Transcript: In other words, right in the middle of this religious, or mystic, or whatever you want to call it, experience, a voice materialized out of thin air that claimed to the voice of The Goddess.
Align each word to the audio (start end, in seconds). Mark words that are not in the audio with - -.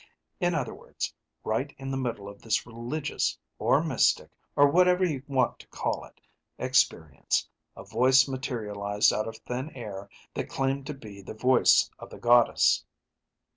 In 0.39 0.55
other 0.55 0.73
words, 0.73 1.13
right 1.43 1.71
in 1.77 1.91
the 1.91 1.95
middle 1.95 2.27
of 2.27 2.41
this 2.41 2.65
religious, 2.65 3.37
or 3.59 3.83
mystic, 3.83 4.31
or 4.55 4.67
whatever 4.67 5.05
you 5.05 5.21
want 5.27 5.59
to 5.59 5.67
call 5.67 6.05
it, 6.05 6.19
experience, 6.57 7.47
a 7.77 7.83
voice 7.83 8.27
materialized 8.27 9.13
out 9.13 9.27
of 9.27 9.37
thin 9.37 9.69
air 9.75 10.09
that 10.33 10.49
claimed 10.49 10.87
to 10.87 10.93
the 10.93 11.37
voice 11.39 11.87
of 11.99 12.09
The 12.09 12.17
Goddess. 12.17 12.83